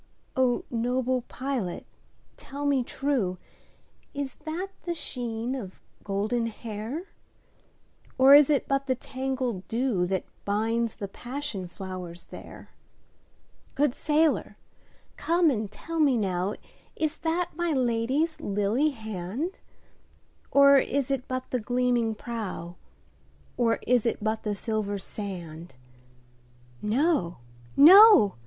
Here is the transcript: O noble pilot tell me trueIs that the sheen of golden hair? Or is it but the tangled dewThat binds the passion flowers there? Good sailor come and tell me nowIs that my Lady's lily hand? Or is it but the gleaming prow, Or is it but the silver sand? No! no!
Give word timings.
O 0.35 0.65
noble 0.71 1.21
pilot 1.27 1.85
tell 2.35 2.65
me 2.65 2.83
trueIs 2.83 3.37
that 4.45 4.69
the 4.81 4.95
sheen 4.95 5.53
of 5.53 5.79
golden 6.03 6.47
hair? 6.47 7.09
Or 8.17 8.33
is 8.33 8.49
it 8.49 8.67
but 8.67 8.87
the 8.87 8.95
tangled 8.95 9.67
dewThat 9.67 10.23
binds 10.43 10.95
the 10.95 11.07
passion 11.07 11.67
flowers 11.67 12.23
there? 12.23 12.71
Good 13.75 13.93
sailor 13.93 14.57
come 15.17 15.51
and 15.51 15.69
tell 15.69 15.99
me 15.99 16.17
nowIs 16.17 17.21
that 17.21 17.51
my 17.55 17.71
Lady's 17.71 18.39
lily 18.41 18.89
hand? 18.89 19.59
Or 20.49 20.77
is 20.79 21.11
it 21.11 21.27
but 21.27 21.51
the 21.51 21.59
gleaming 21.59 22.15
prow, 22.15 22.75
Or 23.55 23.75
is 23.85 24.07
it 24.07 24.17
but 24.19 24.41
the 24.41 24.55
silver 24.55 24.97
sand? 24.97 25.75
No! 26.81 27.37
no! 27.77 28.33